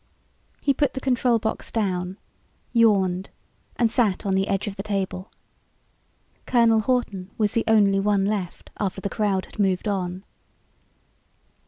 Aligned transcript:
He 0.59 0.73
put 0.73 0.95
the 0.95 0.99
control 0.99 1.37
box 1.37 1.71
down, 1.71 2.17
yawned 2.73 3.29
and 3.75 3.91
sat 3.91 4.25
on 4.25 4.33
the 4.33 4.47
edge 4.47 4.65
of 4.65 4.75
the 4.75 4.81
table. 4.81 5.31
Colonel 6.47 6.79
Hawton 6.79 7.29
was 7.37 7.51
the 7.51 7.63
only 7.67 7.99
one 7.99 8.25
left 8.25 8.71
after 8.79 8.99
the 8.99 9.09
crowd 9.11 9.45
had 9.45 9.59
moved 9.59 9.87
on. 9.87 10.23